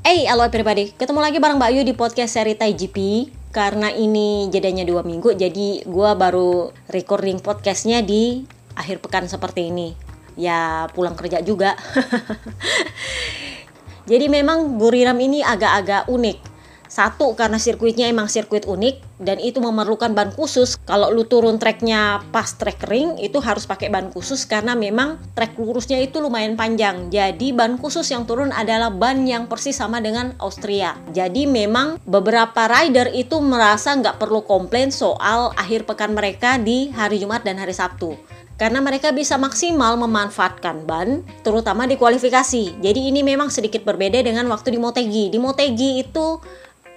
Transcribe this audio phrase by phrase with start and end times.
[0.00, 0.96] Hey, halo everybody.
[0.96, 3.28] Ketemu lagi bareng Mbak Yu di podcast seri Tai GP.
[3.52, 8.40] Karena ini jedanya dua minggu, jadi gue baru recording podcastnya di
[8.80, 9.92] akhir pekan seperti ini.
[10.40, 11.76] Ya, pulang kerja juga.
[14.10, 16.49] jadi memang Buriram ini agak-agak unik.
[16.90, 20.74] Satu karena sirkuitnya emang sirkuit unik dan itu memerlukan ban khusus.
[20.82, 25.54] Kalau lu turun treknya pas trek ring itu harus pakai ban khusus karena memang trek
[25.54, 27.06] lurusnya itu lumayan panjang.
[27.06, 30.98] Jadi ban khusus yang turun adalah ban yang persis sama dengan Austria.
[31.14, 37.22] Jadi memang beberapa rider itu merasa nggak perlu komplain soal akhir pekan mereka di hari
[37.22, 38.18] Jumat dan hari Sabtu
[38.60, 42.76] karena mereka bisa maksimal memanfaatkan ban, terutama di kualifikasi.
[42.84, 45.32] Jadi ini memang sedikit berbeda dengan waktu di Motegi.
[45.32, 46.36] Di Motegi itu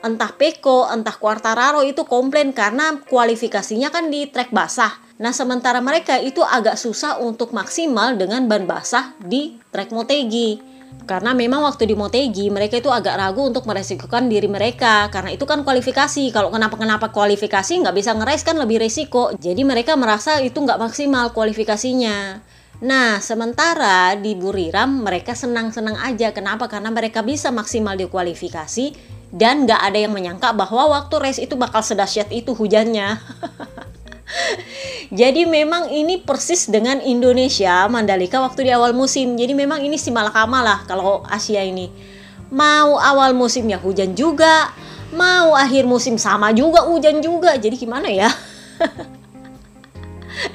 [0.03, 4.99] entah Peko, entah Quartararo itu komplain karena kualifikasinya kan di trek basah.
[5.23, 10.59] Nah, sementara mereka itu agak susah untuk maksimal dengan ban basah di trek Motegi.
[11.03, 15.43] Karena memang waktu di Motegi mereka itu agak ragu untuk meresikokan diri mereka karena itu
[15.43, 16.31] kan kualifikasi.
[16.31, 19.31] Kalau kenapa-kenapa kualifikasi nggak bisa ngeres kan lebih resiko.
[19.35, 22.39] Jadi mereka merasa itu nggak maksimal kualifikasinya.
[22.83, 26.35] Nah, sementara di Buriram mereka senang-senang aja.
[26.35, 26.67] Kenapa?
[26.67, 31.57] Karena mereka bisa maksimal di kualifikasi dan nggak ada yang menyangka bahwa waktu race itu
[31.57, 33.17] bakal sedahsyat itu hujannya.
[35.19, 39.33] Jadi memang ini persis dengan Indonesia Mandalika waktu di awal musim.
[39.33, 41.89] Jadi memang ini si malakama lah kalau Asia ini.
[42.53, 44.69] Mau awal musimnya hujan juga,
[45.17, 47.57] mau akhir musim sama juga hujan juga.
[47.57, 48.29] Jadi gimana ya?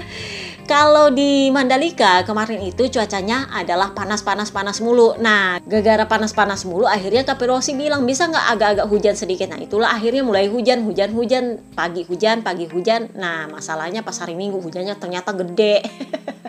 [0.68, 5.16] Kalau di Mandalika kemarin itu cuacanya adalah panas-panas-panas mulu.
[5.16, 9.48] Nah, gara-gara panas-panas mulu akhirnya Kapirosi bilang bisa nggak agak-agak hujan sedikit.
[9.48, 13.08] Nah, itulah akhirnya mulai hujan, hujan, hujan, pagi hujan, pagi hujan.
[13.16, 15.88] Nah, masalahnya pas hari Minggu hujannya ternyata gede.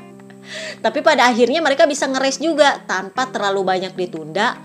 [0.83, 4.59] Tapi pada akhirnya mereka bisa ngeres juga tanpa terlalu banyak ditunda.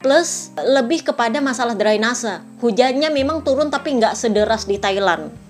[0.00, 2.40] Plus lebih kepada masalah drainase.
[2.64, 5.43] Hujannya memang turun tapi nggak sederas di Thailand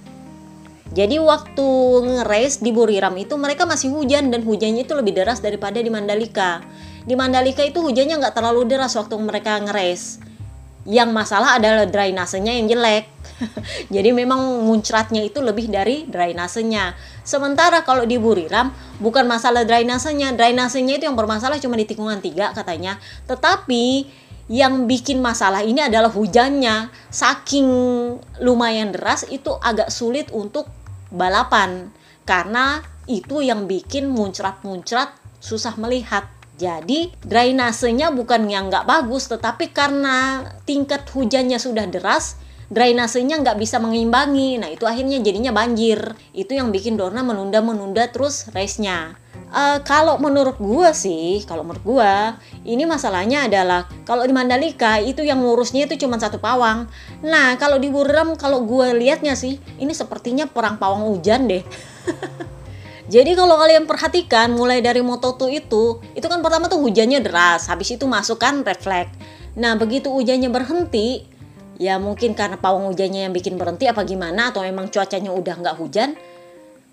[0.94, 1.66] jadi waktu
[2.06, 6.62] nge-race di Buriram itu mereka masih hujan dan hujannya itu lebih deras daripada di Mandalika.
[7.02, 10.22] Di Mandalika itu hujannya nggak terlalu deras waktu mereka nge-race.
[10.86, 13.10] Yang masalah adalah drainasenya yang jelek.
[13.94, 16.94] Jadi memang muncratnya itu lebih dari drainasenya.
[17.26, 18.70] Sementara kalau di Buriram
[19.02, 23.02] bukan masalah drainasenya, drainasenya itu yang bermasalah cuma di tikungan tiga katanya.
[23.26, 24.06] Tetapi
[24.46, 27.66] yang bikin masalah ini adalah hujannya saking
[28.44, 30.68] lumayan deras itu agak sulit untuk
[31.14, 31.94] balapan
[32.26, 36.26] karena itu yang bikin muncrat-muncrat susah melihat.
[36.54, 42.38] Jadi drainasenya bukan yang nggak bagus, tetapi karena tingkat hujannya sudah deras,
[42.70, 44.62] drainasenya nggak bisa mengimbangi.
[44.62, 46.14] Nah itu akhirnya jadinya banjir.
[46.30, 49.18] Itu yang bikin Dorna menunda-menunda terus race-nya.
[49.54, 55.22] Uh, kalau menurut gua sih, kalau menurut gua, ini masalahnya adalah kalau di Mandalika itu
[55.22, 56.90] yang ngurusnya itu cuma satu pawang.
[57.22, 61.62] Nah, kalau di Buram kalau gua lihatnya sih, ini sepertinya perang pawang hujan deh.
[63.14, 67.94] Jadi kalau kalian perhatikan mulai dari Moto2 itu, itu kan pertama tuh hujannya deras, habis
[67.94, 69.14] itu masuk kan refleks.
[69.54, 71.30] Nah, begitu hujannya berhenti,
[71.78, 75.76] ya mungkin karena pawang hujannya yang bikin berhenti apa gimana atau emang cuacanya udah nggak
[75.78, 76.18] hujan,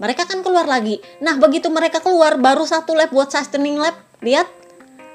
[0.01, 0.97] mereka kan keluar lagi.
[1.21, 3.93] Nah, begitu mereka keluar, baru satu lap buat sustaining lap,
[4.25, 4.49] lihat,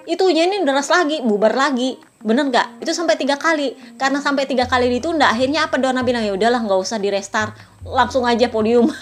[0.06, 1.98] itu ini deras lagi, bubar lagi.
[2.22, 2.86] Bener nggak?
[2.86, 3.74] Itu sampai tiga kali.
[3.98, 7.58] Karena sampai tiga kali ditunda, akhirnya apa Dona bilang, ya udahlah nggak usah di restart,
[7.82, 8.86] langsung aja podium.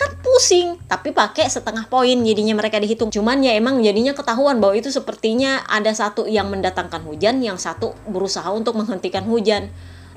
[0.00, 4.72] kan pusing tapi pakai setengah poin jadinya mereka dihitung cuman ya emang jadinya ketahuan bahwa
[4.72, 9.68] itu sepertinya ada satu yang mendatangkan hujan yang satu berusaha untuk menghentikan hujan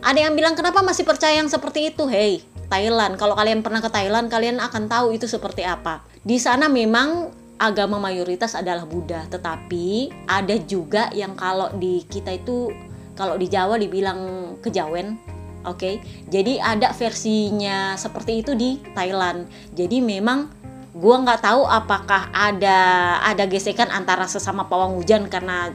[0.03, 2.43] ada yang bilang kenapa masih percaya yang seperti itu hey
[2.73, 3.21] Thailand.
[3.21, 6.01] Kalau kalian pernah ke Thailand, kalian akan tahu itu seperti apa.
[6.25, 7.29] Di sana memang
[7.61, 12.73] agama mayoritas adalah Buddha, tetapi ada juga yang kalau di kita itu
[13.13, 14.19] kalau di Jawa dibilang
[14.65, 15.21] kejawen,
[15.69, 15.77] oke.
[15.77, 15.95] Okay?
[16.33, 19.45] Jadi ada versinya seperti itu di Thailand.
[19.77, 20.49] Jadi memang
[20.97, 22.77] gua nggak tahu apakah ada
[23.21, 25.69] ada gesekan antara sesama pawang hujan karena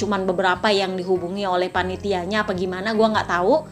[0.00, 3.68] cuman beberapa yang dihubungi oleh panitianya apa gimana gua nggak tahu.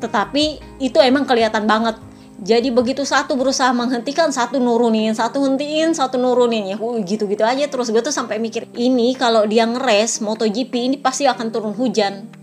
[0.00, 0.44] Tetapi
[0.80, 2.00] itu emang kelihatan banget.
[2.38, 6.70] Jadi begitu satu berusaha menghentikan satu nurunin satu hentiin satu nurunin.
[6.70, 7.66] Ya gitu-gitu aja.
[7.66, 12.37] Terus gue tuh sampai mikir ini kalau dia ngeres MotoGP ini pasti akan turun hujan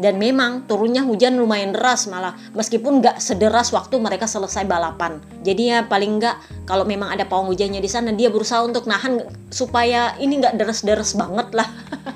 [0.00, 2.32] dan memang turunnya hujan lumayan deras malah.
[2.56, 5.20] Meskipun nggak sederas waktu mereka selesai balapan.
[5.44, 9.20] Jadi ya paling nggak kalau memang ada pawang hujannya di sana dia berusaha untuk nahan
[9.52, 11.68] supaya ini nggak deres-deres banget lah.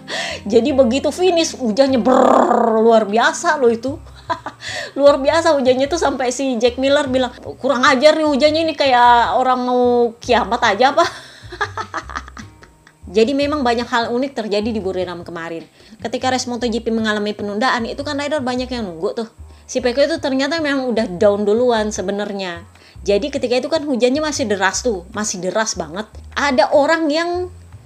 [0.53, 4.01] Jadi begitu finish hujannya ber luar biasa loh itu.
[4.99, 7.29] Luar biasa hujannya tuh sampai si Jack Miller bilang
[7.61, 11.05] kurang ajar nih hujannya ini kayak orang mau kiamat aja apa
[13.15, 15.63] Jadi memang banyak hal unik terjadi di Buriram kemarin.
[16.03, 19.29] Ketika race MotoGP mengalami penundaan, itu kan rider banyak yang nunggu tuh.
[19.71, 22.67] Si Peko itu ternyata memang udah down duluan sebenarnya.
[23.07, 26.11] Jadi ketika itu kan hujannya masih deras tuh, masih deras banget.
[26.35, 27.31] Ada orang yang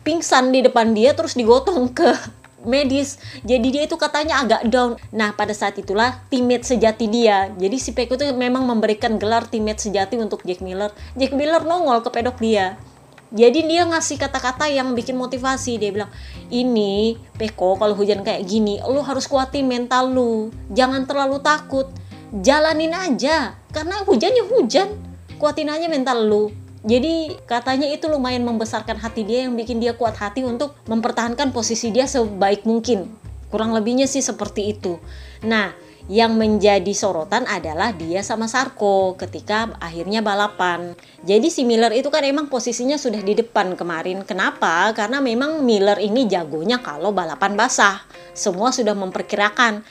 [0.01, 2.09] pingsan di depan dia terus digotong ke
[2.73, 3.21] medis.
[3.45, 4.97] Jadi dia itu katanya agak down.
[5.13, 7.53] Nah, pada saat itulah teammate sejati dia.
[7.53, 10.89] Jadi si Peko itu memang memberikan gelar teammate sejati untuk Jack Miller.
[11.21, 12.81] Jack Miller nongol ke pedok dia
[13.29, 15.77] jadi dia ngasih kata-kata yang bikin motivasi.
[15.77, 16.09] Dia bilang
[16.49, 20.49] ini Peko kalau hujan kayak gini lu harus kuatin mental lu.
[20.73, 21.93] Jangan terlalu takut.
[22.33, 23.57] Jalanin aja.
[23.69, 24.97] Karena hujannya hujan.
[25.37, 26.49] Kuatin aja mental lu.
[26.89, 31.93] Jadi katanya itu lumayan membesarkan hati dia yang bikin dia kuat hati untuk mempertahankan posisi
[31.93, 33.13] dia sebaik mungkin.
[33.53, 34.97] Kurang lebihnya sih seperti itu.
[35.45, 35.77] Nah
[36.09, 40.97] yang menjadi sorotan adalah dia sama Sarko ketika akhirnya balapan.
[41.21, 44.25] Jadi si Miller itu kan emang posisinya sudah di depan kemarin.
[44.25, 44.89] Kenapa?
[44.97, 48.01] Karena memang Miller ini jagonya kalau balapan basah.
[48.33, 49.85] Semua sudah memperkirakan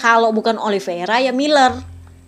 [0.00, 1.76] kalau bukan Oliveira ya Miller.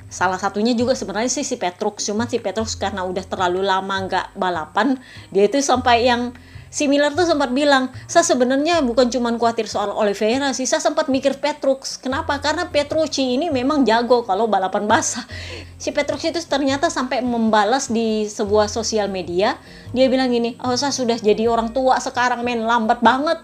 [0.07, 2.05] Salah satunya juga sebenarnya sih si Petrus.
[2.05, 5.01] Cuma si Petrus karena udah terlalu lama nggak balapan,
[5.35, 6.31] dia itu sampai yang
[6.77, 11.09] si Miller tuh sempat bilang, saya sebenarnya bukan cuma khawatir soal Oliveira sih, saya sempat
[11.09, 11.97] mikir Petrus.
[11.97, 12.37] Kenapa?
[12.37, 15.25] Karena Petrucci ini memang jago kalau balapan basah.
[15.81, 19.57] Si Petrus itu ternyata sampai membalas di sebuah sosial media,
[19.97, 23.41] dia bilang gini, oh saya sudah jadi orang tua sekarang men, lambat banget.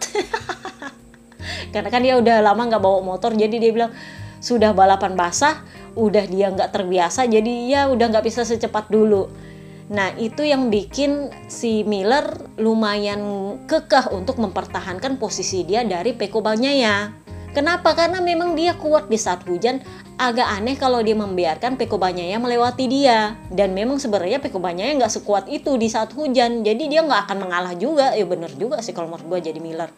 [1.72, 3.96] Karena kan dia udah lama nggak bawa motor, jadi dia bilang,
[4.44, 5.64] sudah balapan basah,
[5.96, 9.51] udah dia nggak terbiasa, jadi ya udah nggak bisa secepat dulu
[9.92, 12.24] Nah, itu yang bikin si Miller
[12.56, 13.20] lumayan
[13.68, 17.12] kekeh untuk mempertahankan posisi dia dari Peko Bagnaia.
[17.52, 17.92] Kenapa?
[17.92, 19.84] Karena memang dia kuat di saat hujan.
[20.16, 23.36] Agak aneh kalau dia membiarkan Peko Bagnaia melewati dia.
[23.52, 26.64] Dan memang sebenarnya Peko Bagnaia nggak sekuat itu di saat hujan.
[26.64, 28.16] Jadi dia nggak akan mengalah juga.
[28.16, 29.92] Ya bener juga sih kalau menurut gue jadi Miller.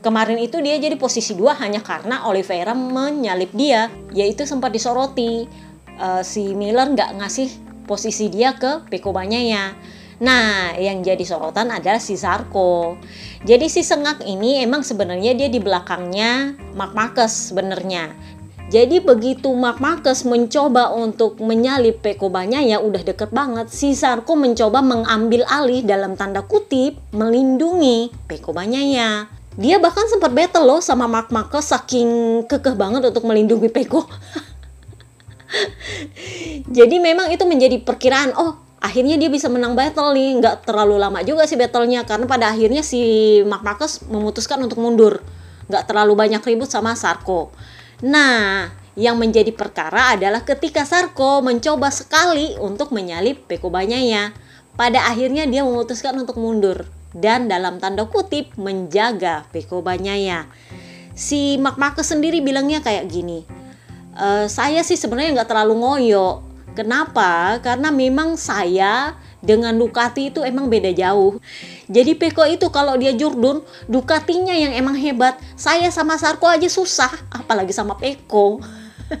[0.00, 3.92] Kemarin itu dia jadi posisi dua hanya karena Oliveira menyalip dia.
[4.16, 5.44] Yaitu sempat disoroti.
[6.00, 9.76] Uh, si Miller nggak ngasih posisi dia ke ya.
[10.22, 12.96] Nah, yang jadi sorotan adalah si Zarko.
[13.42, 18.14] Jadi si Sengak ini emang sebenarnya dia di belakangnya Mark Marcus sebenarnya.
[18.72, 24.80] Jadi begitu Mark Marcus mencoba untuk menyalip Pekobanya ya udah deket banget, si Zarko mencoba
[24.80, 29.10] mengambil alih dalam tanda kutip melindungi Pekobanya ya.
[29.54, 34.02] Dia bahkan sempat battle loh sama Mark Marcus saking kekeh banget untuk melindungi Peko.
[36.68, 41.24] Jadi memang itu menjadi perkiraan, oh akhirnya dia bisa menang battle nih, nggak terlalu lama
[41.24, 45.24] juga sih battlenya karena pada akhirnya si Mark Marcus memutuskan untuk mundur,
[45.72, 47.48] nggak terlalu banyak ribut sama Sarko.
[48.04, 54.30] Nah, yang menjadi perkara adalah ketika Sarko mencoba sekali untuk menyalip Peko ya,
[54.76, 60.46] pada akhirnya dia memutuskan untuk mundur dan dalam tanda kutip menjaga Peko ya.
[61.14, 63.46] Si Mark Marcus sendiri bilangnya kayak gini,
[64.18, 66.42] uh, saya sih sebenarnya nggak terlalu ngoyo.
[66.74, 67.62] Kenapa?
[67.62, 71.38] Karena memang saya dengan Ducati itu emang beda jauh.
[71.86, 75.38] Jadi Peko itu kalau dia jurdun, Ducatinya yang emang hebat.
[75.54, 78.58] Saya sama Sarko aja susah, apalagi sama Peko.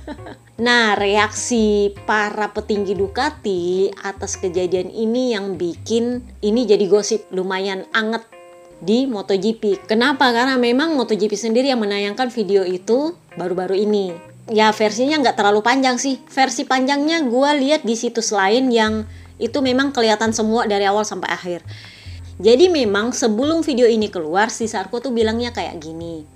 [0.66, 8.26] nah, reaksi para petinggi Ducati atas kejadian ini yang bikin ini jadi gosip lumayan anget
[8.82, 9.86] di MotoGP.
[9.86, 10.34] Kenapa?
[10.34, 15.96] Karena memang MotoGP sendiri yang menayangkan video itu baru-baru ini ya versinya nggak terlalu panjang
[15.96, 16.20] sih.
[16.28, 19.08] Versi panjangnya gue lihat di situs lain yang
[19.40, 21.60] itu memang kelihatan semua dari awal sampai akhir.
[22.38, 26.26] Jadi memang sebelum video ini keluar si Sarko tuh bilangnya kayak gini.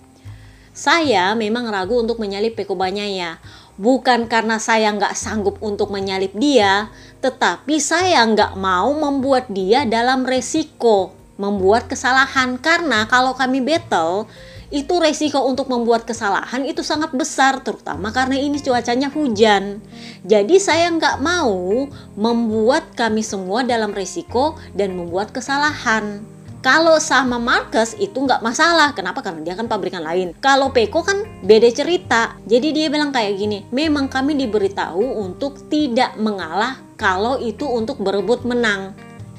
[0.71, 3.43] Saya memang ragu untuk menyalip Pekobanya ya.
[3.79, 10.23] Bukan karena saya nggak sanggup untuk menyalip dia tetapi saya nggak mau membuat dia dalam
[10.23, 12.59] resiko membuat kesalahan.
[12.59, 14.31] Karena kalau kami battle
[14.69, 19.81] itu resiko untuk membuat kesalahan itu sangat besar terutama karena ini cuacanya hujan
[20.29, 26.21] jadi saya nggak mau membuat kami semua dalam resiko dan membuat kesalahan
[26.59, 28.91] kalau sama Marcus itu nggak masalah.
[28.91, 29.23] Kenapa?
[29.23, 30.35] Karena dia kan pabrikan lain.
[30.43, 32.35] Kalau Peko kan beda cerita.
[32.51, 38.43] Jadi dia bilang kayak gini, memang kami diberitahu untuk tidak mengalah kalau itu untuk berebut
[38.43, 38.91] menang.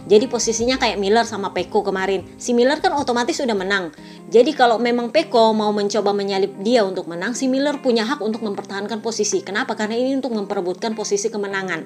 [0.09, 2.25] Jadi posisinya kayak Miller sama Peko kemarin.
[2.41, 3.93] Si Miller kan otomatis sudah menang.
[4.33, 8.41] Jadi kalau memang Peko mau mencoba menyalip dia untuk menang, si Miller punya hak untuk
[8.41, 9.45] mempertahankan posisi.
[9.45, 9.77] Kenapa?
[9.77, 11.85] Karena ini untuk memperebutkan posisi kemenangan.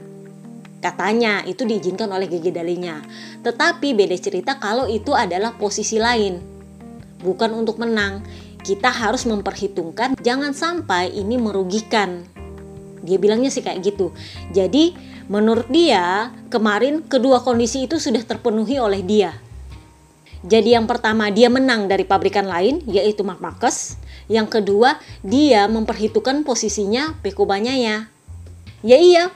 [0.79, 3.03] Katanya itu diizinkan oleh gigi dalinya.
[3.43, 6.39] Tetapi beda cerita kalau itu adalah posisi lain.
[7.19, 8.23] Bukan untuk menang.
[8.63, 12.32] Kita harus memperhitungkan jangan sampai ini merugikan.
[13.03, 14.15] Dia bilangnya sih kayak gitu.
[14.55, 19.31] Jadi Menurut dia, kemarin kedua kondisi itu sudah terpenuhi oleh dia.
[20.43, 23.95] Jadi yang pertama dia menang dari pabrikan lain yaitu Mark Marquez.
[24.27, 28.11] Yang kedua dia memperhitungkan posisinya Peko Banyaya.
[28.83, 29.31] Ya iya,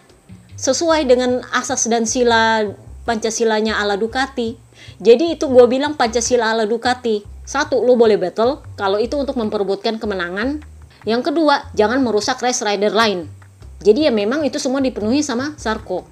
[0.60, 2.68] sesuai dengan asas dan sila
[3.08, 4.60] Pancasilanya ala Ducati.
[5.00, 7.24] Jadi itu gue bilang Pancasila ala Ducati.
[7.48, 10.60] Satu, lo boleh battle kalau itu untuk memperebutkan kemenangan.
[11.08, 13.37] Yang kedua, jangan merusak race rider lain.
[13.82, 16.04] Jadi ya memang itu semua dipenuhi sama Sarko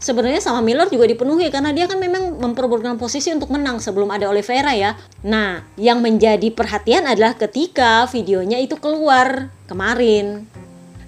[0.00, 4.32] sebenarnya sama Miller juga dipenuhi karena dia kan memang memperebutkan posisi untuk menang sebelum ada
[4.32, 4.96] Oliveira ya.
[5.22, 10.48] Nah, yang menjadi perhatian adalah ketika videonya itu keluar kemarin.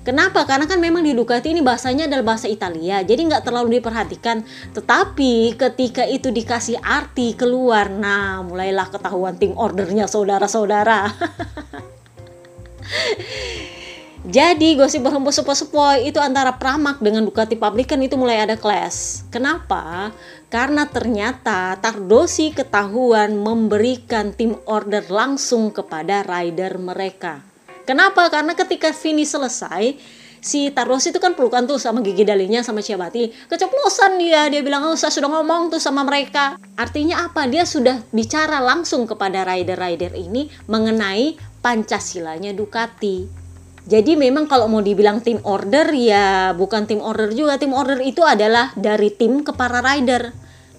[0.02, 0.42] Kenapa?
[0.42, 4.42] Karena kan memang di Ducati ini bahasanya adalah bahasa Italia, jadi nggak terlalu diperhatikan.
[4.74, 11.06] Tetapi ketika itu dikasih arti keluar, nah mulailah ketahuan tim ordernya saudara-saudara.
[14.22, 19.26] Jadi gosip berhembus sepoi-sepoi itu antara Pramak dengan Ducati Publican itu mulai ada clash.
[19.34, 20.14] Kenapa?
[20.46, 27.42] Karena ternyata Tardosi ketahuan memberikan tim order langsung kepada rider mereka.
[27.82, 28.30] Kenapa?
[28.30, 29.98] Karena ketika finish selesai,
[30.38, 33.50] si Tardosi itu kan pelukan tuh sama gigi dalinya sama Ciabati.
[33.50, 36.54] Keceplosan dia, dia bilang, oh saya sudah ngomong tuh sama mereka.
[36.78, 37.50] Artinya apa?
[37.50, 43.41] Dia sudah bicara langsung kepada rider-rider ini mengenai Pancasilanya Ducati
[43.82, 47.58] jadi memang kalau mau dibilang tim order ya bukan tim order juga.
[47.58, 50.30] Tim order itu adalah dari tim ke para rider.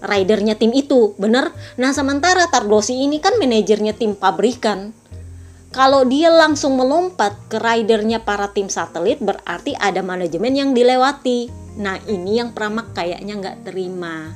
[0.04, 1.52] Ridernya tim itu, bener?
[1.80, 4.92] Nah sementara Tardosi ini kan manajernya tim pabrikan.
[5.72, 11.48] Kalau dia langsung melompat ke ridernya para tim satelit berarti ada manajemen yang dilewati.
[11.80, 14.32] Nah ini yang Pramak kayaknya nggak terima.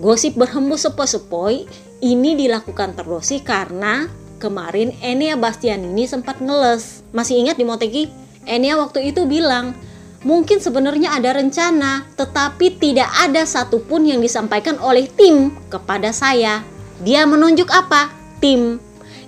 [0.00, 1.68] Gosip berhembus sepoi-sepoi
[2.04, 7.02] ini dilakukan Tardosi karena kemarin Enea Bastian ini sempat ngeles.
[7.10, 8.08] Masih ingat di Motegi?
[8.46, 9.74] Enea waktu itu bilang,
[10.22, 16.64] mungkin sebenarnya ada rencana, tetapi tidak ada satupun yang disampaikan oleh tim kepada saya.
[17.02, 18.14] Dia menunjuk apa?
[18.38, 18.78] Tim.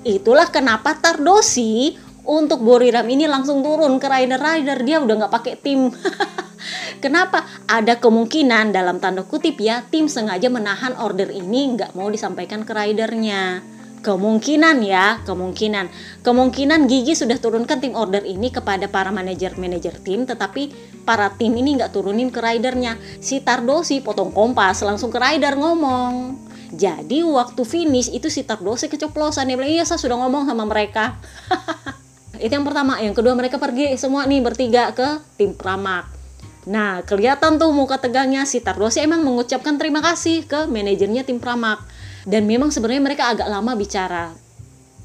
[0.07, 4.81] Itulah kenapa Tardosi untuk Boriram ini langsung turun ke rider-rider.
[4.87, 5.90] Dia udah nggak pakai tim.
[7.05, 7.49] Kenapa?
[7.64, 12.76] Ada kemungkinan dalam tanda kutip ya tim sengaja menahan order ini nggak mau disampaikan ke
[12.76, 13.64] ridernya
[14.00, 15.88] kemungkinan ya kemungkinan.
[16.25, 20.73] Kemungkinan Gigi sudah turunkan tim order ini kepada para manajer-manajer tim tetapi
[21.04, 22.97] para tim ini nggak turunin ke ridernya.
[23.21, 29.50] Si Tardosi potong kompas langsung ke rider ngomong jadi waktu finish itu si Tardosi keceplosan.
[29.50, 31.19] Dia bilang iya saya sudah ngomong sama mereka.
[32.40, 36.21] Itu yang pertama yang kedua mereka pergi semua nih bertiga ke tim Pramak
[36.69, 41.80] nah kelihatan tuh muka tegangnya si Tardosi emang mengucapkan terima kasih ke manajernya tim Pramak
[42.29, 44.35] dan memang sebenarnya mereka agak lama bicara.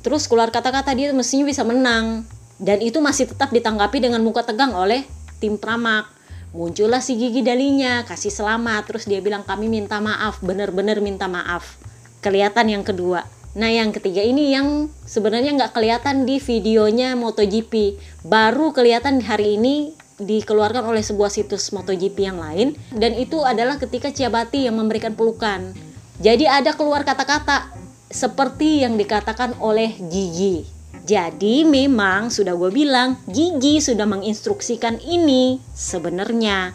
[0.05, 2.29] Terus keluar kata-kata dia mestinya bisa menang.
[2.55, 5.03] Dan itu masih tetap ditanggapi dengan muka tegang oleh
[5.41, 6.07] tim Pramak.
[6.55, 8.85] Muncullah si gigi dalinya kasih selamat.
[8.85, 11.75] Terus dia bilang kami minta maaf bener-bener minta maaf.
[12.21, 13.27] Kelihatan yang kedua.
[13.57, 17.97] Nah yang ketiga ini yang sebenarnya nggak kelihatan di videonya MotoGP.
[18.23, 22.77] Baru kelihatan hari ini dikeluarkan oleh sebuah situs MotoGP yang lain.
[22.93, 25.75] Dan itu adalah ketika Ciabati yang memberikan pelukan
[26.15, 27.75] jadi ada keluar kata-kata
[28.07, 30.63] seperti yang dikatakan oleh Gigi.
[31.05, 36.73] Jadi memang sudah gue bilang Gigi sudah menginstruksikan ini sebenarnya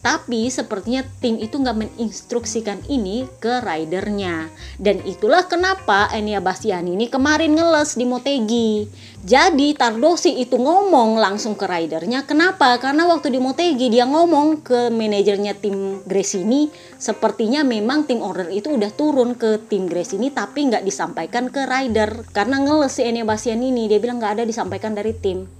[0.00, 4.48] tapi sepertinya tim itu nggak menginstruksikan ini ke ridernya.
[4.80, 8.88] Dan itulah kenapa Enia Bastiani ini kemarin ngeles di Motegi.
[9.20, 12.24] Jadi Tardosi itu ngomong langsung ke ridernya.
[12.24, 12.80] Kenapa?
[12.80, 16.72] Karena waktu di Motegi dia ngomong ke manajernya tim Grace ini.
[16.96, 21.68] Sepertinya memang tim order itu udah turun ke tim Grace ini tapi nggak disampaikan ke
[21.68, 22.24] rider.
[22.32, 23.84] Karena ngeles si Enia Bastiani ini.
[23.84, 25.59] Dia bilang nggak ada disampaikan dari tim.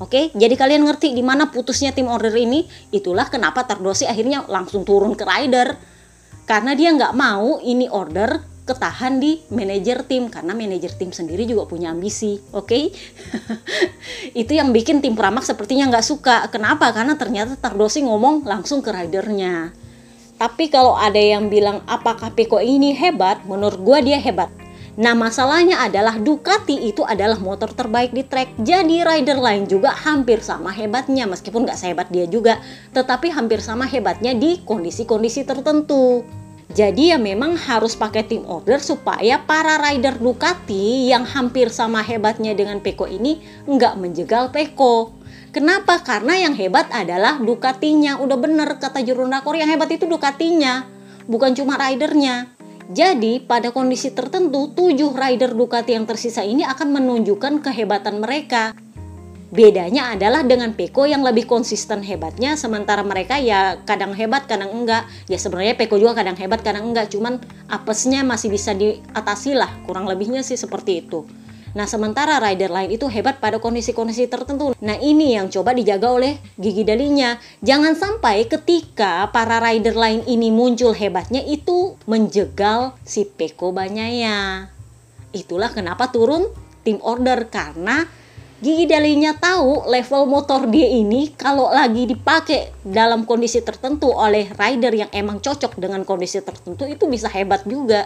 [0.00, 2.64] Oke, jadi kalian ngerti di mana putusnya tim order ini?
[2.88, 5.76] Itulah kenapa Tardosi akhirnya langsung turun ke rider.
[6.48, 11.68] Karena dia nggak mau ini order ketahan di manajer tim karena manajer tim sendiri juga
[11.68, 12.70] punya ambisi, oke?
[12.70, 12.82] Okay?
[14.40, 16.48] itu yang bikin tim Pramak sepertinya nggak suka.
[16.48, 16.88] Kenapa?
[16.96, 19.76] Karena ternyata Tardosi ngomong langsung ke ridernya.
[20.40, 24.48] Tapi kalau ada yang bilang apakah Peko ini hebat, menurut gue dia hebat.
[25.00, 30.44] Nah masalahnya adalah Ducati itu adalah motor terbaik di track Jadi rider lain juga hampir
[30.44, 32.60] sama hebatnya Meskipun nggak sehebat dia juga
[32.92, 36.20] Tetapi hampir sama hebatnya di kondisi-kondisi tertentu
[36.70, 42.54] jadi ya memang harus pakai tim order supaya para rider Ducati yang hampir sama hebatnya
[42.54, 45.10] dengan Peko ini nggak menjegal Peko.
[45.50, 45.98] Kenapa?
[45.98, 48.22] Karena yang hebat adalah Ducatinya.
[48.22, 50.86] Udah bener kata juru nakor yang hebat itu Ducatinya,
[51.26, 52.59] bukan cuma ridernya.
[52.90, 58.74] Jadi, pada kondisi tertentu, tujuh rider Ducati yang tersisa ini akan menunjukkan kehebatan mereka.
[59.50, 65.06] Bedanya adalah dengan Peko yang lebih konsisten hebatnya, sementara mereka ya kadang hebat, kadang enggak.
[65.30, 67.14] Ya sebenarnya Peko juga kadang hebat, kadang enggak.
[67.14, 67.38] Cuman
[67.70, 71.26] apesnya masih bisa diatasi lah kurang lebihnya sih seperti itu
[71.72, 74.74] Nah, sementara rider lain itu hebat pada kondisi-kondisi tertentu.
[74.82, 77.38] Nah, ini yang coba dijaga oleh gigi dalinya.
[77.62, 84.70] Jangan sampai ketika para rider lain ini muncul hebatnya itu menjegal si Peko Banyaya.
[85.30, 86.50] Itulah kenapa turun
[86.82, 88.08] tim order karena
[88.60, 94.92] Gigi Dalinya tahu level motor dia ini kalau lagi dipakai dalam kondisi tertentu oleh rider
[94.92, 98.04] yang emang cocok dengan kondisi tertentu itu bisa hebat juga.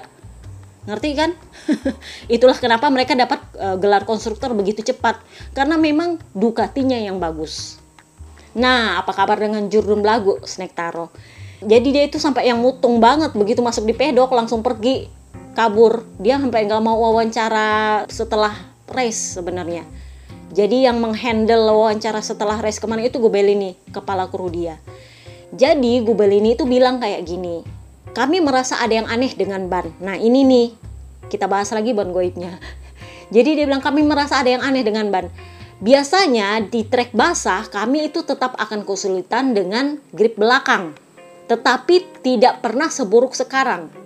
[0.85, 1.31] Ngerti kan?
[2.35, 5.21] Itulah kenapa mereka dapat uh, gelar konstruktor begitu cepat
[5.57, 7.81] karena memang Ducatinya yang bagus.
[8.55, 11.11] Nah, apa kabar dengan Jurun Lagu Snake Taro?
[11.65, 15.09] Jadi dia itu sampai yang mutung banget begitu masuk di pedok langsung pergi
[15.57, 16.05] kabur.
[16.21, 18.53] Dia sampai nggak mau wawancara setelah
[18.93, 19.83] race sebenarnya
[20.55, 24.79] jadi yang menghandle wawancara setelah race kemarin itu Gubelini, kepala kru dia.
[25.51, 27.67] Jadi Gubelini itu bilang kayak gini,
[28.15, 29.91] kami merasa ada yang aneh dengan ban.
[29.99, 30.67] Nah ini nih,
[31.27, 32.57] kita bahas lagi ban goibnya.
[33.35, 35.27] Jadi dia bilang kami merasa ada yang aneh dengan ban.
[35.83, 40.95] Biasanya di trek basah kami itu tetap akan kesulitan dengan grip belakang.
[41.51, 44.05] Tetapi tidak pernah seburuk sekarang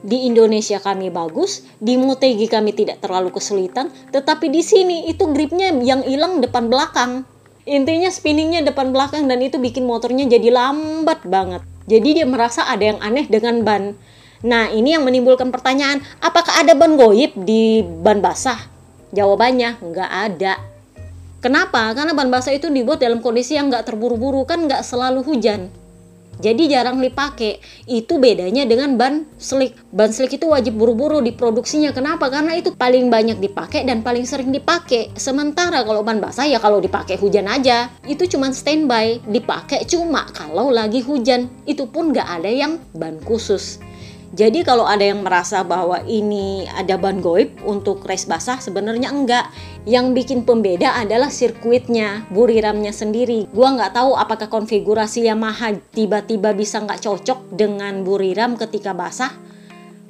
[0.00, 5.72] di Indonesia kami bagus, di Motegi kami tidak terlalu kesulitan, tetapi di sini itu gripnya
[5.76, 7.28] yang hilang depan belakang.
[7.68, 11.62] Intinya spinningnya depan belakang dan itu bikin motornya jadi lambat banget.
[11.90, 13.98] Jadi dia merasa ada yang aneh dengan ban.
[14.46, 18.62] Nah ini yang menimbulkan pertanyaan, apakah ada ban goib di ban basah?
[19.10, 20.54] Jawabannya nggak ada.
[21.42, 21.90] Kenapa?
[21.98, 25.79] Karena ban basah itu dibuat dalam kondisi yang nggak terburu-buru kan nggak selalu hujan
[26.40, 27.60] jadi jarang dipakai.
[27.84, 29.76] Itu bedanya dengan ban slick.
[29.92, 31.92] Ban slick itu wajib buru-buru diproduksinya.
[31.92, 32.32] Kenapa?
[32.32, 35.12] Karena itu paling banyak dipakai dan paling sering dipakai.
[35.14, 37.92] Sementara kalau ban basah ya kalau dipakai hujan aja.
[38.08, 41.52] Itu cuma standby, dipakai cuma kalau lagi hujan.
[41.68, 43.89] Itu pun nggak ada yang ban khusus.
[44.30, 49.50] Jadi kalau ada yang merasa bahwa ini ada ban goib untuk race basah sebenarnya enggak.
[49.90, 53.50] Yang bikin pembeda adalah sirkuitnya, buriramnya sendiri.
[53.50, 59.34] Gua nggak tahu apakah konfigurasi Yamaha tiba-tiba bisa nggak cocok dengan buriram ketika basah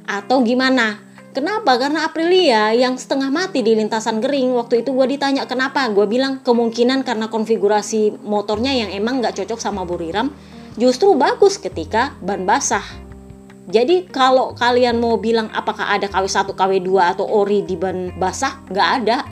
[0.04, 1.00] atau gimana.
[1.30, 1.78] Kenapa?
[1.78, 6.42] Karena Aprilia yang setengah mati di lintasan kering Waktu itu gue ditanya kenapa Gue bilang
[6.42, 10.34] kemungkinan karena konfigurasi motornya yang emang nggak cocok sama buriram
[10.74, 12.82] Justru bagus ketika ban basah
[13.68, 18.88] jadi kalau kalian mau bilang apakah ada KW1, KW2 atau ori di ban basah, nggak
[19.02, 19.18] ada.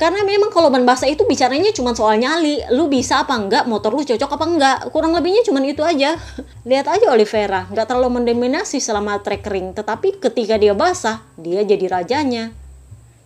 [0.00, 2.62] Karena memang kalau ban basah itu bicaranya cuma soal nyali.
[2.74, 4.78] Lu bisa apa enggak, motor lu cocok apa enggak.
[4.90, 6.18] Kurang lebihnya cuma itu aja.
[6.68, 9.74] Lihat aja Oliveira, nggak terlalu mendominasi selama track ring.
[9.74, 12.54] Tetapi ketika dia basah, dia jadi rajanya.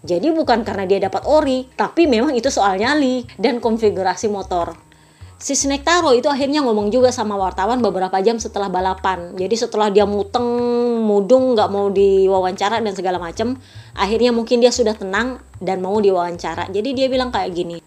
[0.05, 4.88] Jadi bukan karena dia dapat ori, tapi memang itu soal nyali dan konfigurasi motor
[5.38, 9.38] si Snake Taro itu akhirnya ngomong juga sama wartawan beberapa jam setelah balapan.
[9.38, 10.44] Jadi setelah dia muteng,
[11.07, 13.55] mudung, nggak mau diwawancara dan segala macem,
[13.94, 16.68] akhirnya mungkin dia sudah tenang dan mau diwawancara.
[16.74, 17.79] Jadi dia bilang kayak gini,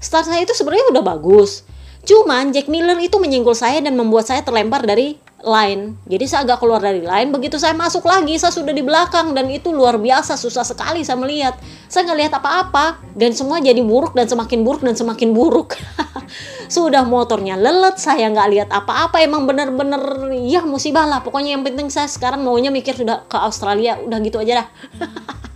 [0.00, 1.68] start saya itu sebenarnya udah bagus.
[2.06, 6.00] Cuman Jack Miller itu menyenggol saya dan membuat saya terlempar dari line.
[6.08, 9.52] Jadi saya agak keluar dari line, begitu saya masuk lagi saya sudah di belakang dan
[9.52, 11.60] itu luar biasa susah sekali saya melihat.
[11.92, 15.76] Saya nggak lihat apa-apa dan semua jadi buruk dan semakin buruk dan semakin buruk.
[16.72, 19.20] sudah motornya lelet, saya nggak lihat apa-apa.
[19.20, 21.20] Emang bener-bener ya musibah lah.
[21.20, 24.68] Pokoknya yang penting saya sekarang maunya mikir sudah ke Australia, udah gitu aja dah.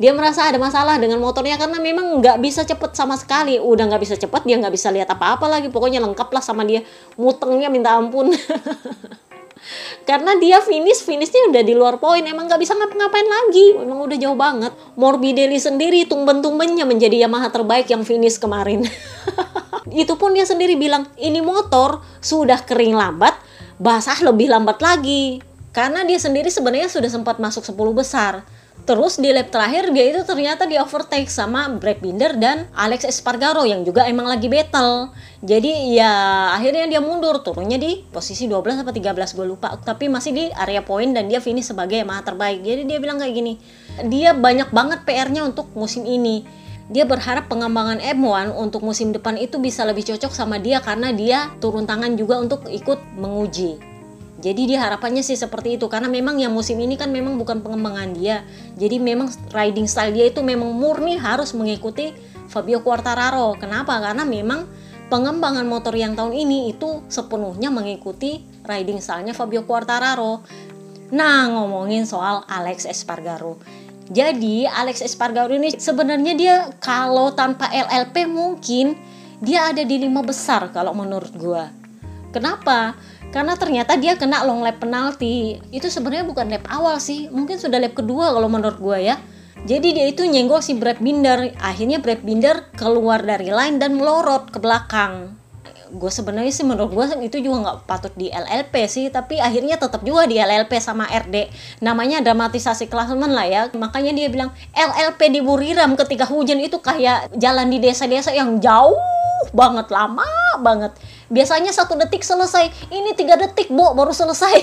[0.00, 4.00] dia merasa ada masalah dengan motornya karena memang nggak bisa cepet sama sekali udah nggak
[4.00, 6.80] bisa cepet dia nggak bisa lihat apa-apa lagi pokoknya lengkap lah sama dia
[7.20, 8.32] mutengnya minta ampun
[10.08, 13.66] karena dia finish finishnya udah di luar poin emang nggak bisa ngapa-ngapain lagi.
[13.78, 14.72] Emang udah jauh banget.
[14.98, 18.84] Morbidelli sendiri tumben-tumbennya menjadi Yamaha terbaik yang finish kemarin.
[20.02, 23.34] Itu pun dia sendiri bilang ini motor sudah kering lambat
[23.80, 25.40] basah lebih lambat lagi.
[25.70, 28.42] Karena dia sendiri sebenarnya sudah sempat masuk 10 besar
[28.80, 33.68] Terus di lap terakhir dia itu ternyata di overtake sama Brad Binder dan Alex Espargaro
[33.68, 35.12] yang juga emang lagi battle.
[35.44, 36.10] Jadi ya
[36.56, 39.76] akhirnya dia mundur turunnya di posisi 12 atau 13 gue lupa.
[39.76, 42.64] Tapi masih di area poin dan dia finish sebagai Yamaha terbaik.
[42.64, 43.60] Jadi dia bilang kayak gini.
[44.08, 46.42] Dia banyak banget PR-nya untuk musim ini.
[46.90, 51.52] Dia berharap pengembangan M1 untuk musim depan itu bisa lebih cocok sama dia karena dia
[51.62, 53.89] turun tangan juga untuk ikut menguji
[54.40, 58.16] jadi dia harapannya sih seperti itu karena memang yang musim ini kan memang bukan pengembangan
[58.16, 58.40] dia.
[58.80, 62.16] Jadi memang riding style dia itu memang murni harus mengikuti
[62.48, 63.60] Fabio Quartararo.
[63.60, 64.00] Kenapa?
[64.00, 64.64] Karena memang
[65.12, 70.40] pengembangan motor yang tahun ini itu sepenuhnya mengikuti riding stylenya Fabio Quartararo.
[71.12, 73.60] Nah, ngomongin soal Alex Espargaro.
[74.08, 78.96] Jadi Alex Espargaro ini sebenarnya dia kalau tanpa LLP mungkin
[79.38, 81.68] dia ada di lima besar kalau menurut gua.
[82.30, 82.94] Kenapa?
[83.30, 85.62] Karena ternyata dia kena long lap penalti.
[85.70, 87.30] Itu sebenarnya bukan lap awal sih.
[87.30, 89.16] Mungkin sudah lap kedua kalau menurut gue ya.
[89.70, 91.54] Jadi dia itu nyenggol si Brad Binder.
[91.62, 95.38] Akhirnya Brad Binder keluar dari line dan melorot ke belakang.
[95.90, 99.06] Gue sebenarnya sih menurut gue itu juga nggak patut di LLP sih.
[99.14, 101.54] Tapi akhirnya tetap juga di LLP sama RD
[101.86, 103.62] namanya dramatisasi klasemen lah ya.
[103.70, 108.98] Makanya dia bilang LLP di Buriram ketika hujan itu kayak jalan di desa-desa yang jauh
[109.52, 110.26] banget lama
[110.60, 110.92] banget.
[111.32, 112.90] Biasanya satu detik selesai.
[112.92, 114.56] Ini tiga detik bo baru selesai.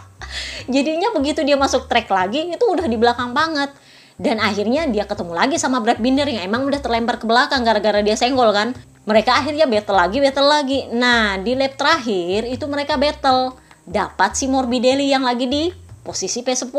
[0.74, 3.70] Jadinya begitu dia masuk track lagi itu udah di belakang banget.
[4.20, 8.04] Dan akhirnya dia ketemu lagi sama Brad Binder yang emang udah terlempar ke belakang gara-gara
[8.04, 8.76] dia senggol kan?
[9.08, 10.78] Mereka akhirnya battle lagi battle lagi.
[10.92, 13.56] Nah di lap terakhir itu mereka battle.
[13.88, 15.72] Dapat si Morbidelli yang lagi di
[16.04, 16.70] posisi P10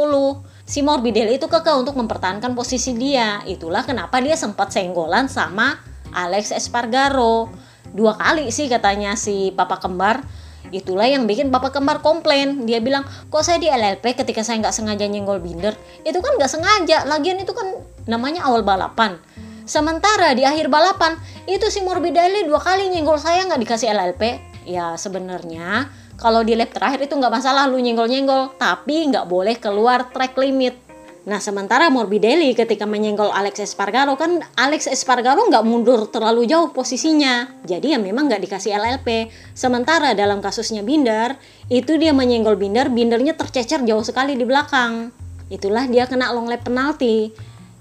[0.65, 3.41] si Morbidelli itu kekeh untuk mempertahankan posisi dia.
[3.43, 7.51] Itulah kenapa dia sempat senggolan sama Alex Espargaro
[7.91, 10.23] dua kali sih katanya si papa kembar
[10.71, 12.63] Itulah yang bikin papa kembar komplain.
[12.63, 15.75] Dia bilang, kok saya di LLP ketika saya nggak sengaja nyenggol binder?
[16.07, 17.03] Itu kan nggak sengaja.
[17.09, 19.19] Lagian itu kan namanya awal balapan.
[19.67, 24.23] Sementara di akhir balapan itu si Morbidelli dua kali nyenggol saya nggak dikasih LLP.
[24.63, 30.07] Ya sebenarnya kalau di lap terakhir itu nggak masalah lu nyenggol-nyenggol, tapi nggak boleh keluar
[30.13, 30.90] track limit.
[31.21, 37.61] Nah sementara Morbidelli ketika menyenggol Alex Espargaro kan Alex Espargaro nggak mundur terlalu jauh posisinya,
[37.61, 39.29] jadi ya memang nggak dikasih LLP.
[39.53, 41.37] Sementara dalam kasusnya Binder
[41.69, 45.13] itu dia menyenggol Binder, Bindernya tercecer jauh sekali di belakang.
[45.53, 47.29] Itulah dia kena long lap penalti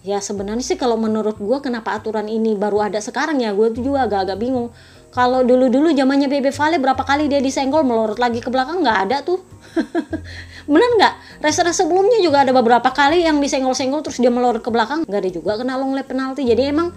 [0.01, 4.09] ya sebenarnya sih kalau menurut gue kenapa aturan ini baru ada sekarang ya gue juga
[4.09, 4.73] agak-agak bingung
[5.11, 9.17] kalau dulu-dulu zamannya Bebe Vale berapa kali dia disenggol melorot lagi ke belakang nggak ada
[9.27, 9.43] tuh
[10.71, 15.03] bener nggak race-race sebelumnya juga ada beberapa kali yang disenggol-senggol terus dia melorot ke belakang
[15.03, 16.95] nggak ada juga kena long lap penalti jadi emang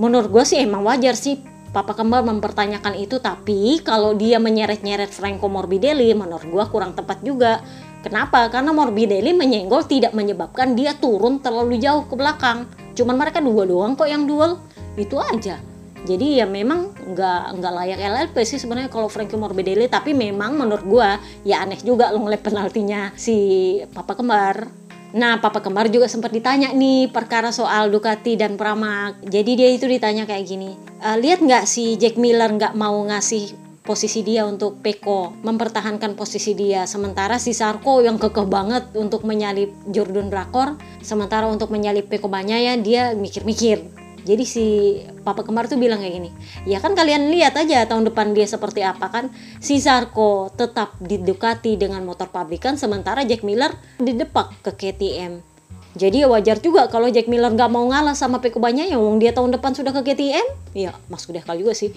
[0.00, 1.40] menurut gue sih emang wajar sih
[1.72, 7.60] Papa Kembar mempertanyakan itu tapi kalau dia menyeret-nyeret Franco Morbidelli menurut gue kurang tepat juga
[8.02, 8.50] Kenapa?
[8.50, 12.66] Karena Morbidelli menyenggol tidak menyebabkan dia turun terlalu jauh ke belakang.
[12.98, 14.58] Cuman mereka dua doang kok yang duel.
[14.98, 15.62] Itu aja.
[16.02, 19.86] Jadi ya memang nggak nggak layak LLP sih sebenarnya kalau Frankie Morbidelli.
[19.86, 24.82] Tapi memang menurut gua ya aneh juga long lap penaltinya si Papa Kembar.
[25.12, 29.20] Nah, Papa Kembar juga sempat ditanya nih perkara soal Ducati dan Pramac.
[29.20, 33.60] Jadi dia itu ditanya kayak gini, e, lihat nggak si Jack Miller nggak mau ngasih
[33.82, 39.74] posisi dia untuk Peko mempertahankan posisi dia sementara si Sarko yang kekeh banget untuk menyalip
[39.90, 46.02] Jordan Rakor sementara untuk menyalip Peko ya dia mikir-mikir jadi si Papa Kembar tuh bilang
[46.02, 46.30] kayak gini
[46.66, 49.24] ya kan kalian lihat aja tahun depan dia seperti apa kan
[49.58, 55.52] si Sarko tetap di Ducati dengan motor pabrikan sementara Jack Miller didepak ke KTM
[55.92, 59.36] jadi ya wajar juga kalau Jack Miller nggak mau ngalah sama Peko Banyak yang dia
[59.36, 60.46] tahun depan sudah ke KTM.
[60.72, 61.92] Ya masuk deh kali juga sih.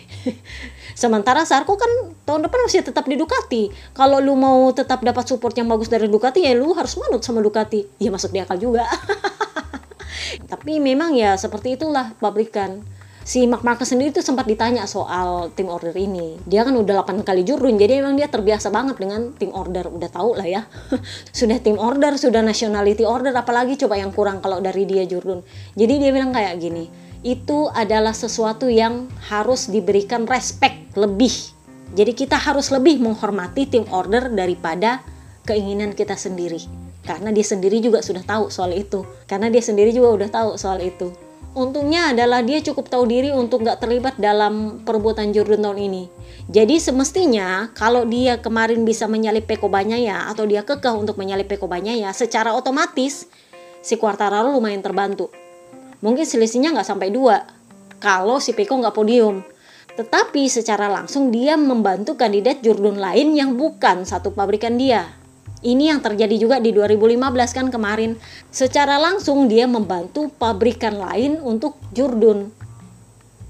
[1.00, 1.88] Sementara Sarko kan
[2.28, 3.72] tahun depan masih tetap di Ducati.
[3.96, 7.40] Kalau lu mau tetap dapat support yang bagus dari Ducati ya lu harus manut sama
[7.40, 7.88] Ducati.
[7.96, 8.84] Ya masuk di akal juga.
[10.46, 12.84] Tapi memang ya seperti itulah pabrikan
[13.26, 16.38] si Mark Marquez sendiri tuh sempat ditanya soal tim order ini.
[16.46, 19.90] Dia kan udah 8 kali jurun, jadi emang dia terbiasa banget dengan tim order.
[19.90, 20.62] Udah tahu lah ya.
[21.40, 25.42] sudah tim order, sudah nationality order, apalagi coba yang kurang kalau dari dia jurun.
[25.74, 26.86] Jadi dia bilang kayak gini,
[27.26, 31.34] itu adalah sesuatu yang harus diberikan respect lebih.
[31.98, 35.02] Jadi kita harus lebih menghormati tim order daripada
[35.50, 36.85] keinginan kita sendiri.
[37.06, 39.06] Karena dia sendiri juga sudah tahu soal itu.
[39.30, 41.14] Karena dia sendiri juga udah tahu soal itu
[41.56, 46.04] untungnya adalah dia cukup tahu diri untuk nggak terlibat dalam perbuatan Jordan tahun ini.
[46.52, 51.72] Jadi semestinya kalau dia kemarin bisa menyalip Peko ya atau dia kekeh untuk menyalip Peko
[51.72, 53.26] ya, secara otomatis
[53.82, 55.32] si Quartararo lumayan terbantu.
[56.04, 57.48] Mungkin selisihnya nggak sampai dua
[58.04, 59.42] kalau si Peko nggak podium.
[59.96, 65.08] Tetapi secara langsung dia membantu kandidat Jordan lain yang bukan satu pabrikan dia.
[65.66, 67.18] Ini yang terjadi juga di 2015
[67.58, 68.14] kan kemarin.
[68.54, 72.54] Secara langsung dia membantu pabrikan lain untuk Jurdun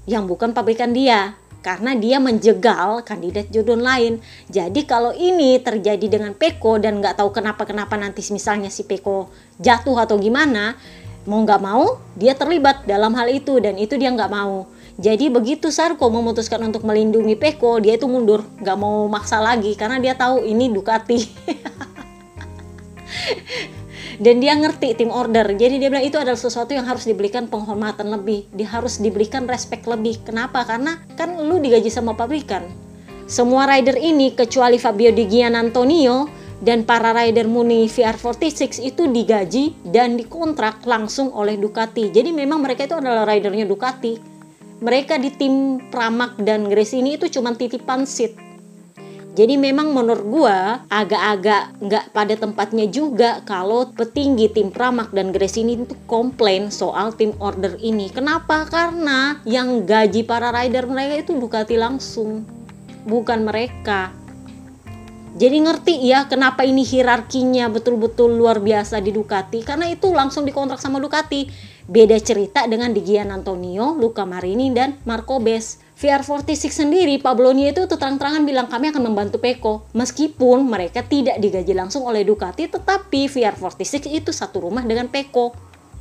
[0.08, 4.22] yang bukan pabrikan dia karena dia menjegal kandidat Jurdun lain.
[4.48, 9.28] Jadi kalau ini terjadi dengan Peko dan nggak tahu kenapa-kenapa nanti misalnya si Peko
[9.60, 10.78] jatuh atau gimana,
[11.26, 14.64] mau nggak mau dia terlibat dalam hal itu dan itu dia nggak mau.
[14.96, 20.00] Jadi begitu Sarko memutuskan untuk melindungi Peko, dia itu mundur, nggak mau maksa lagi karena
[20.00, 21.20] dia tahu ini Ducati.
[24.24, 25.52] dan dia ngerti tim order.
[25.52, 29.84] Jadi dia bilang itu adalah sesuatu yang harus diberikan penghormatan lebih dia harus diberikan respect
[29.84, 30.24] lebih.
[30.24, 30.64] Kenapa?
[30.64, 32.64] Karena kan lu digaji sama pabrikan.
[33.26, 36.30] Semua rider ini kecuali Fabio Di Gian Antonio
[36.62, 42.08] dan para rider Muni VR46 itu digaji dan dikontrak langsung oleh Ducati.
[42.08, 44.35] Jadi memang mereka itu adalah ridernya Ducati
[44.80, 48.36] mereka di tim Pramac dan Grace ini itu cuma titipan seat
[49.36, 55.60] Jadi memang menurut gua agak-agak nggak pada tempatnya juga kalau petinggi tim Pramak dan Grace
[55.60, 58.08] ini itu komplain soal tim order ini.
[58.08, 58.64] Kenapa?
[58.64, 62.48] Karena yang gaji para rider mereka itu Ducati langsung,
[63.04, 64.08] bukan mereka.
[65.36, 70.80] Jadi ngerti ya kenapa ini hierarkinya betul-betul luar biasa di Ducati karena itu langsung dikontrak
[70.80, 71.75] sama Ducati.
[71.86, 75.78] Beda cerita dengan di Gian Antonio, Luca Marini dan Marco Bes.
[75.96, 79.86] VR46 sendiri, Pabloni itu terang-terangan bilang kami akan membantu Peko.
[79.94, 85.54] Meskipun mereka tidak digaji langsung oleh Ducati, tetapi VR46 itu satu rumah dengan Peko.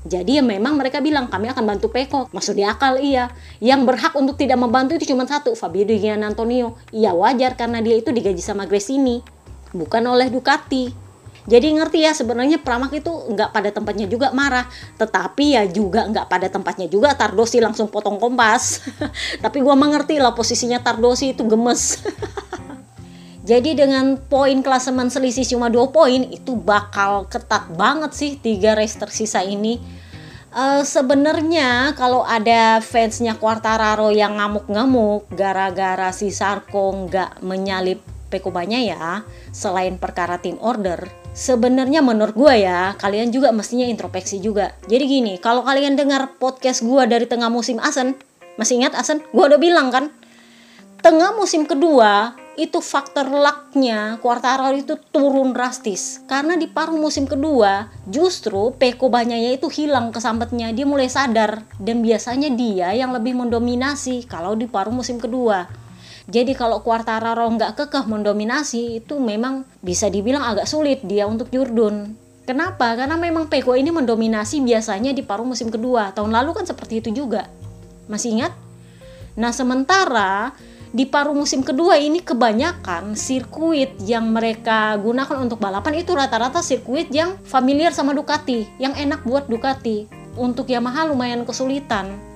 [0.06, 2.34] Jadi ya memang mereka bilang kami akan bantu Peko.
[2.34, 3.30] Maksud akal iya.
[3.62, 6.82] Yang berhak untuk tidak membantu itu cuma satu, Fabio Di Gian Antonio.
[6.90, 9.22] Iya wajar karena dia itu digaji sama Gresini,
[9.70, 11.05] bukan oleh Ducati.
[11.46, 14.66] Jadi ngerti ya sebenarnya Pramak itu nggak pada tempatnya juga marah,
[14.98, 18.82] tetapi ya juga nggak pada tempatnya juga Tardosi langsung potong kompas.
[19.46, 22.02] Tapi gua mengerti lah posisinya Tardosi itu gemes.
[23.50, 28.98] Jadi dengan poin klasemen selisih cuma 2 poin itu bakal ketat banget sih tiga race
[28.98, 29.78] tersisa ini.
[30.50, 39.22] Uh, Sebenarnya kalau ada fansnya Quartararo yang ngamuk-ngamuk gara-gara si Sarko nggak menyalip Peko ya,
[39.54, 44.72] selain perkara tim order, sebenarnya menurut gue ya kalian juga mestinya introspeksi juga.
[44.88, 48.16] Jadi gini kalau kalian dengar podcast gue dari tengah musim Asen
[48.56, 49.20] masih ingat Asen?
[49.36, 50.10] Gue udah bilang kan
[51.04, 56.24] tengah musim kedua itu faktor lucknya Quartararo itu turun drastis.
[56.24, 60.72] Karena di paruh musim kedua justru Peko Banyaya itu hilang kesambetnya.
[60.72, 61.68] Dia mulai sadar.
[61.76, 65.85] Dan biasanya dia yang lebih mendominasi kalau di paruh musim kedua
[66.26, 72.18] jadi kalau Quartararo nggak kekeh mendominasi itu memang bisa dibilang agak sulit dia untuk Jurdun.
[72.46, 72.94] Kenapa?
[72.94, 76.14] Karena memang Peko ini mendominasi biasanya di paruh musim kedua.
[76.14, 77.50] Tahun lalu kan seperti itu juga.
[78.06, 78.54] Masih ingat?
[79.38, 80.54] Nah sementara
[80.94, 87.10] di paruh musim kedua ini kebanyakan sirkuit yang mereka gunakan untuk balapan itu rata-rata sirkuit
[87.14, 90.10] yang familiar sama Ducati, yang enak buat Ducati.
[90.36, 92.35] Untuk Yamaha lumayan kesulitan.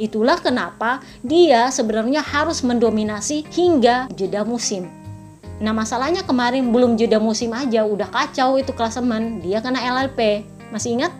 [0.00, 4.88] Itulah kenapa dia sebenarnya harus mendominasi hingga jeda musim.
[5.62, 9.38] Nah masalahnya kemarin belum jeda musim aja udah kacau itu klasemen.
[9.44, 10.42] Dia kena LLP.
[10.74, 11.12] Masih ingat?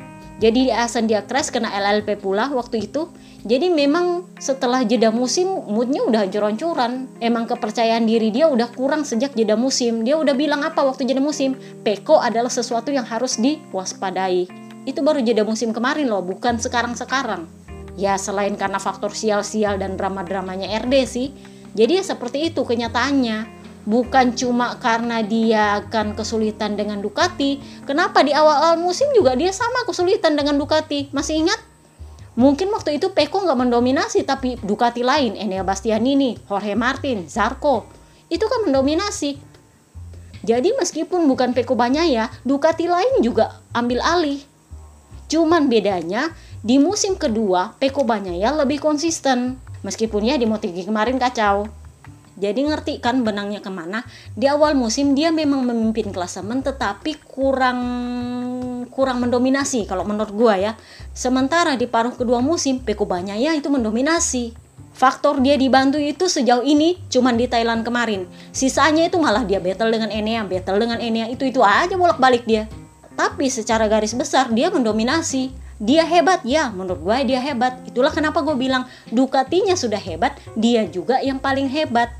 [0.42, 3.06] Jadi di Asen dia crash kena LLP pula waktu itu.
[3.46, 7.06] Jadi memang setelah jeda musim moodnya udah hancur-hancuran.
[7.22, 10.02] Emang kepercayaan diri dia udah kurang sejak jeda musim.
[10.02, 11.54] Dia udah bilang apa waktu jeda musim?
[11.86, 14.50] Peko adalah sesuatu yang harus diwaspadai.
[14.82, 17.61] Itu baru jeda musim kemarin loh, bukan sekarang-sekarang
[17.96, 21.28] ya selain karena faktor sial-sial dan drama-dramanya RD sih.
[21.72, 23.64] Jadi ya seperti itu kenyataannya.
[23.82, 29.82] Bukan cuma karena dia akan kesulitan dengan Ducati kenapa di awal-awal musim juga dia sama
[29.82, 31.10] kesulitan dengan Ducati?
[31.10, 31.58] Masih ingat?
[32.38, 37.90] Mungkin waktu itu Peko nggak mendominasi tapi Ducati lain Enea Bastianini Jorge Martin Zarco
[38.30, 39.36] itu kan mendominasi.
[40.46, 41.74] Jadi meskipun bukan Peko
[42.06, 44.40] ya Ducati lain juga ambil alih.
[45.26, 46.30] Cuman bedanya
[46.62, 49.58] di musim kedua, Peko Banyaya lebih konsisten.
[49.82, 51.66] Meskipun ya di Motegi kemarin kacau.
[52.38, 54.06] Jadi ngerti kan benangnya ke mana?
[54.38, 57.82] Di awal musim dia memang memimpin klasemen tetapi kurang
[58.94, 60.72] kurang mendominasi kalau menurut gua ya.
[61.10, 64.54] Sementara di paruh kedua musim Peko Banyaya itu mendominasi.
[64.94, 68.30] Faktor dia dibantu itu sejauh ini cuman di Thailand kemarin.
[68.54, 72.70] Sisanya itu malah dia battle dengan Enea, battle dengan Enea itu itu aja bolak-balik dia.
[73.18, 76.46] Tapi secara garis besar dia mendominasi dia hebat.
[76.46, 77.82] Ya menurut gue dia hebat.
[77.82, 82.14] Itulah kenapa gue bilang Ducatinya sudah hebat dia juga yang paling hebat.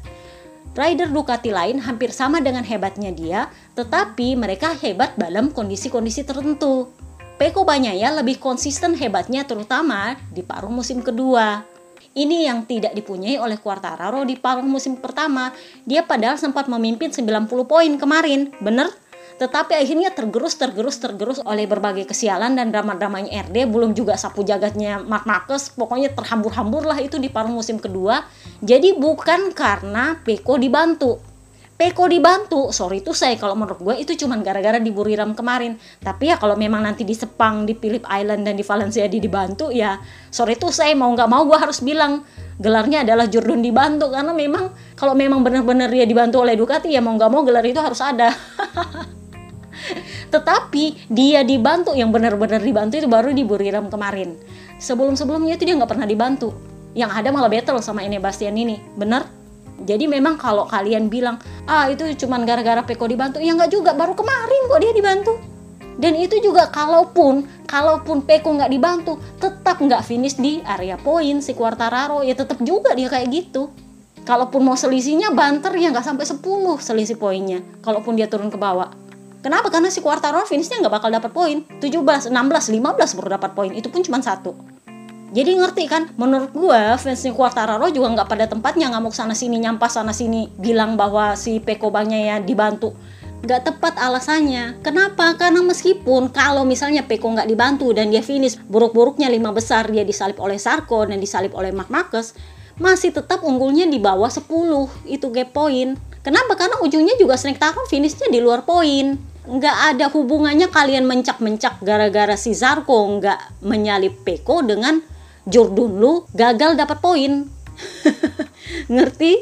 [0.74, 3.46] Rider Ducati lain hampir sama dengan hebatnya dia
[3.78, 6.90] tetapi mereka hebat dalam kondisi-kondisi tertentu.
[7.38, 11.64] Peko ya lebih konsisten hebatnya terutama di paruh musim kedua.
[12.12, 15.48] Ini yang tidak dipunyai oleh Quartararo di paruh musim pertama.
[15.88, 18.52] Dia padahal sempat memimpin 90 poin kemarin.
[18.60, 18.92] Bener
[19.40, 25.00] tetapi akhirnya tergerus tergerus tergerus oleh berbagai kesialan dan drama-dramanya RD belum juga sapu jagatnya
[25.00, 28.24] Mark Marcus pokoknya terhambur-hambur lah itu di paruh musim kedua.
[28.60, 31.32] Jadi bukan karena Peko dibantu.
[31.72, 35.74] Peko dibantu, sorry itu saya kalau menurut gue itu cuman gara-gara di Buriram kemarin.
[35.98, 39.74] Tapi ya kalau memang nanti di Sepang, di Phillip Island dan di Valencia di dibantu
[39.74, 39.98] ya
[40.30, 42.22] sorry itu saya mau nggak mau gue harus bilang
[42.62, 44.14] gelarnya adalah Jordan dibantu.
[44.14, 47.80] Karena memang kalau memang benar-benar dia dibantu oleh Ducati ya mau nggak mau gelar itu
[47.82, 48.30] harus ada.
[50.34, 54.34] Tetapi dia dibantu yang benar-benar dibantu itu baru di Buriram kemarin.
[54.78, 56.54] Sebelum-sebelumnya itu dia nggak pernah dibantu.
[56.92, 58.80] Yang ada malah battle sama ini Bastian ini.
[58.98, 59.24] Bener?
[59.82, 64.14] Jadi memang kalau kalian bilang, ah itu cuma gara-gara Peko dibantu, ya nggak juga, baru
[64.14, 65.34] kemarin kok dia dibantu.
[65.98, 71.50] Dan itu juga kalaupun, kalaupun Peko nggak dibantu, tetap nggak finish di area poin si
[71.58, 73.74] Quartararo, ya tetap juga dia kayak gitu.
[74.22, 76.42] kalaupun mau selisihnya banter ya nggak sampai 10
[76.78, 78.94] selisih poinnya kalaupun dia turun ke bawah
[79.42, 79.74] Kenapa?
[79.74, 81.66] Karena si Quartararo finishnya nggak bakal dapat poin.
[81.82, 83.74] 17, 16, 15 baru dapat poin.
[83.74, 84.54] Itu pun cuma satu.
[85.32, 86.14] Jadi ngerti kan?
[86.14, 90.94] Menurut gua fansnya Quartararo juga nggak pada tempatnya ngamuk sana sini nyampah sana sini bilang
[90.94, 92.94] bahwa si Peko ya dibantu.
[93.42, 94.78] Nggak tepat alasannya.
[94.86, 95.34] Kenapa?
[95.34, 100.38] Karena meskipun kalau misalnya Peko nggak dibantu dan dia finish buruk-buruknya lima besar dia disalip
[100.38, 102.38] oleh Sarko dan disalip oleh Mark Marcus,
[102.78, 104.46] masih tetap unggulnya di bawah 10
[105.10, 105.98] itu gap poin.
[106.22, 106.54] Kenapa?
[106.54, 112.38] Karena ujungnya juga Snake Taron finishnya di luar poin nggak ada hubungannya kalian mencak-mencak gara-gara
[112.38, 115.02] si Zarko nggak menyalip Peko dengan
[115.42, 117.50] Jordan lu gagal dapat poin.
[118.92, 119.32] Ngerti?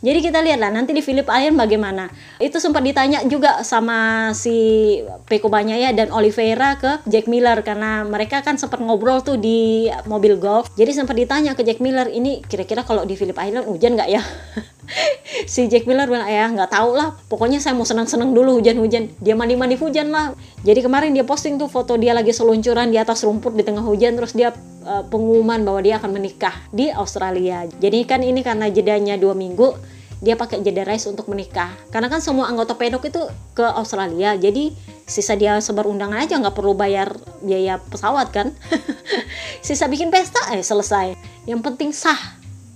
[0.00, 2.08] Jadi kita lihat lah nanti di Philip Allen bagaimana.
[2.40, 4.96] Itu sempat ditanya juga sama si
[5.28, 10.40] Peko Banyaya dan Oliveira ke Jack Miller karena mereka kan sempat ngobrol tuh di mobil
[10.40, 10.72] golf.
[10.76, 14.22] Jadi sempat ditanya ke Jack Miller ini kira-kira kalau di Philip Island hujan nggak ya?
[15.52, 17.14] si Jack Miller bilang ya nggak tahu lah.
[17.28, 20.34] Pokoknya saya mau senang-senang dulu hujan-hujan dia mandi-mandi hujan lah.
[20.64, 24.16] Jadi kemarin dia posting tuh foto dia lagi seluncuran di atas rumput di tengah hujan
[24.16, 24.52] terus dia
[24.84, 27.68] uh, pengumuman bahwa dia akan menikah di Australia.
[27.68, 31.70] Jadi kan ini karena jedanya dua minggu dia pakai jeda race untuk menikah.
[31.94, 33.22] Karena kan semua anggota pedok itu
[33.54, 34.74] ke Australia jadi
[35.08, 38.52] sisa dia sebar undangan aja nggak perlu bayar biaya pesawat kan.
[39.66, 41.16] Sisa bikin pesta eh selesai.
[41.48, 42.18] Yang penting sah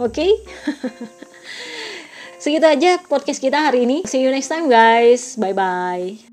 [0.01, 0.17] oke?
[0.17, 0.31] okay?
[2.43, 4.03] Segitu aja podcast kita hari ini.
[4.03, 5.39] See you next time guys.
[5.39, 6.32] Bye bye.